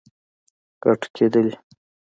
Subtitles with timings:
[0.85, 1.53] راټوکیدلې